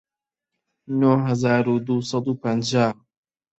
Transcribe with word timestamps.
نۆ 0.99 1.11
هەزار 1.27 1.63
و 1.69 1.75
دوو 1.87 2.07
سەد 2.09 2.25
و 2.29 2.33
پەنجا 2.43 2.85